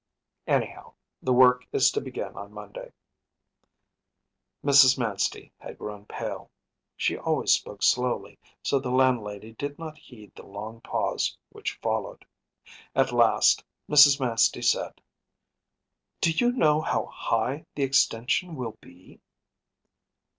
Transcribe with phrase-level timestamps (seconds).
[0.47, 2.91] Anyhow, the work is to begin on Monday.‚ÄĚ
[4.67, 4.97] Mrs.
[4.97, 6.49] Manstey had grown pale.
[6.97, 12.25] She always spoke slowly, so the landlady did not heed the long pause which followed.
[12.95, 14.19] At last Mrs.
[14.19, 14.99] Manstey said:
[16.19, 19.21] “Do you know how high the extension will be?